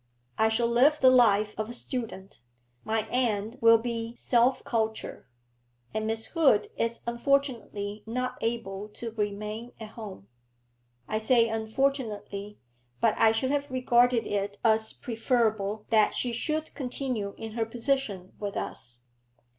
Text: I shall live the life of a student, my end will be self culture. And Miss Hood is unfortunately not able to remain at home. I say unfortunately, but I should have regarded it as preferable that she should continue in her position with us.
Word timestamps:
I 0.35 0.49
shall 0.49 0.65
live 0.67 0.99
the 0.99 1.11
life 1.11 1.53
of 1.59 1.69
a 1.69 1.73
student, 1.75 2.41
my 2.83 3.07
end 3.09 3.59
will 3.61 3.77
be 3.77 4.15
self 4.15 4.63
culture. 4.63 5.27
And 5.93 6.07
Miss 6.07 6.25
Hood 6.33 6.69
is 6.75 7.01
unfortunately 7.05 8.01
not 8.07 8.39
able 8.41 8.89
to 8.95 9.11
remain 9.11 9.73
at 9.79 9.89
home. 9.89 10.27
I 11.07 11.19
say 11.19 11.47
unfortunately, 11.49 12.57
but 12.99 13.13
I 13.19 13.31
should 13.31 13.51
have 13.51 13.69
regarded 13.69 14.25
it 14.25 14.57
as 14.63 14.91
preferable 14.91 15.85
that 15.91 16.15
she 16.15 16.33
should 16.33 16.73
continue 16.73 17.35
in 17.37 17.51
her 17.51 17.67
position 17.67 18.33
with 18.39 18.57
us. 18.57 19.01